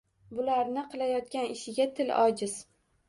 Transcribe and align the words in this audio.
Bularni 0.37 0.83
qilayotgan 0.93 1.47
ishiga 1.57 1.89
til 2.01 2.11
ojiz. 2.23 2.57